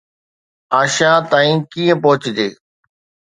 آشيان 0.79 1.19
تائين 1.31 1.57
ڪيئن 1.71 1.97
پهچجي؟ 2.03 2.49